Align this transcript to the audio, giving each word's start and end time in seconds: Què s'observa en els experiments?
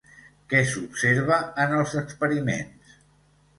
Què 0.53 0.61
s'observa 0.69 1.37
en 1.67 1.77
els 1.83 1.95
experiments? 2.03 2.99